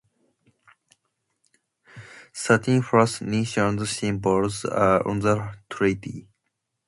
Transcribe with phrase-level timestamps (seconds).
[2.33, 6.27] Thirteen First Nations symbols are on the treaty.